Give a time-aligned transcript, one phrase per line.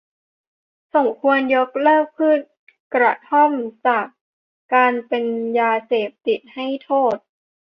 [0.95, 2.39] สมควรยกเลิกพืช
[2.93, 3.51] กระท่อม
[3.87, 4.05] จาก
[4.73, 5.25] การเป็น
[5.59, 7.15] ยาเสพติดให้โทษ